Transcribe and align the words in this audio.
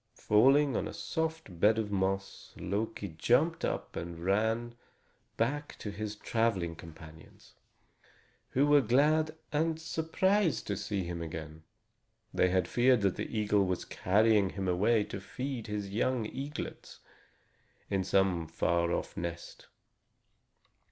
Falling 0.17 0.75
on 0.75 0.87
a 0.87 0.95
soft 0.95 1.59
bed 1.59 1.77
of 1.77 1.91
moss, 1.91 2.55
Loki 2.57 3.07
jumped 3.09 3.63
up 3.63 3.95
and 3.95 4.25
ran 4.25 4.73
back 5.37 5.75
to 5.77 5.91
his 5.91 6.15
traveling 6.15 6.75
companions, 6.75 7.53
who 8.49 8.65
were 8.65 8.81
glad 8.81 9.37
and 9.53 9.79
surprised 9.79 10.65
to 10.65 10.75
see 10.75 11.03
him 11.03 11.21
again. 11.21 11.61
They 12.33 12.49
had 12.49 12.67
feared 12.67 13.01
that 13.01 13.15
the 13.15 13.29
eagle 13.37 13.63
was 13.67 13.85
carrying 13.85 14.49
him 14.49 14.67
away 14.67 15.03
to 15.03 15.21
feed 15.21 15.67
his 15.67 15.91
young 15.91 16.25
eaglets 16.25 17.01
in 17.87 18.03
some 18.03 18.47
far 18.47 18.91
off 18.91 19.15
nest. 19.15 19.67